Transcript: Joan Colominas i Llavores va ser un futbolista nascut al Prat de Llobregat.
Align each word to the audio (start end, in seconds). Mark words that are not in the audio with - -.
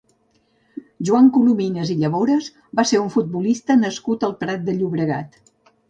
Joan 1.09 1.29
Colominas 1.35 1.93
i 1.95 1.99
Llavores 2.01 2.49
va 2.81 2.89
ser 2.93 3.05
un 3.05 3.15
futbolista 3.19 3.79
nascut 3.87 4.29
al 4.31 4.39
Prat 4.45 4.69
de 4.71 4.81
Llobregat. 4.83 5.43